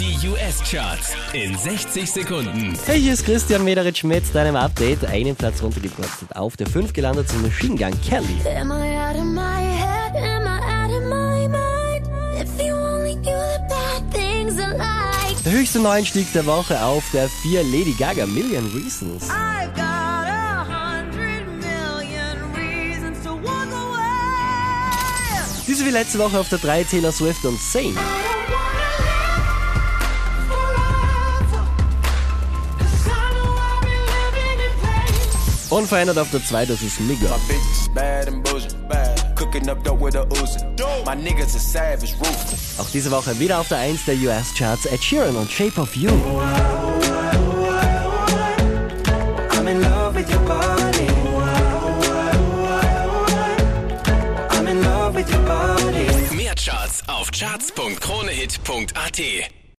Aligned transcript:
Die 0.00 0.16
US-Charts 0.26 1.12
in 1.34 1.54
60 1.58 2.10
Sekunden. 2.10 2.74
Hey, 2.86 2.98
hier 2.98 3.12
ist 3.12 3.22
Christian 3.26 3.62
Mederitsch 3.64 4.02
mit 4.02 4.34
deinem 4.34 4.56
Update. 4.56 5.04
Einen 5.04 5.36
Platz 5.36 5.62
runtergepurzelt 5.62 6.34
auf 6.34 6.56
der 6.56 6.68
5 6.68 6.94
gelandet 6.94 7.28
zum 7.28 7.42
Machine 7.42 7.76
Gun 7.76 7.92
Kelly. 8.00 8.40
Am 8.58 8.70
I 8.70 8.96
out 8.96 9.16
of 9.16 9.24
my 9.24 9.60
head? 9.60 10.16
Am 10.16 10.46
I 10.46 10.58
out 10.58 10.90
of 10.90 11.02
my 11.06 11.46
mind? 11.46 12.08
If 12.40 12.48
you 12.58 12.72
only 12.72 13.14
knew 13.16 13.26
the 13.26 13.60
bad 13.68 14.10
things 14.10 14.54
I 14.54 14.74
like. 14.78 15.44
Der 15.44 15.52
höchste 15.52 15.80
Neuanstieg 15.80 16.32
der 16.32 16.46
Woche 16.46 16.82
auf 16.82 17.04
der 17.12 17.28
4 17.28 17.62
Lady 17.64 17.94
Gaga 17.98 18.24
Million 18.24 18.64
Reasons. 18.74 19.28
Diese 25.68 25.84
wie 25.84 25.90
letzte 25.90 26.18
Woche 26.18 26.38
auf 26.38 26.48
der 26.48 26.58
3 26.58 26.84
Taylor 26.84 27.12
Swift 27.12 27.44
und 27.44 27.60
Sane. 27.60 27.94
Unverändert 35.70 36.18
auf 36.18 36.30
der 36.32 36.44
2, 36.44 36.66
das 36.66 36.82
ist 36.82 36.98
ruthless. 42.18 42.78
Auch 42.78 42.90
diese 42.90 43.10
Woche 43.12 43.38
wieder 43.38 43.60
auf 43.60 43.68
der 43.68 43.78
1 43.78 44.04
der 44.04 44.16
US-Charts 44.16 44.84
Ed 44.86 45.00
Sheeran 45.02 45.36
und 45.36 45.48
Shape 45.50 45.80
of 45.80 45.94
You. 45.94 46.10
I'm 49.52 49.68
in 49.68 49.80
love 49.82 50.16
with 50.16 50.28
your 50.28 50.40
body. 50.40 51.06
I'm 54.50 54.66
in 54.66 54.82
love 54.82 55.14
with 55.14 55.30
your 55.32 55.44
body. 55.44 56.08
Mehr 56.36 56.56
Charts 56.56 57.04
auf 57.06 57.30
charts.kronehit.at. 57.30 59.59